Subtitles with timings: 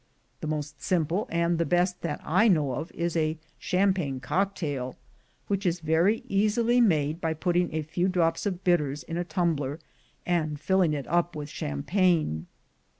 [0.39, 4.95] The most simple and the best that I know of is a champagne cocktail,
[5.45, 9.79] which is very easily made by putting a few drops of bitters in a tumbler
[10.25, 12.47] and filling it up with champagne.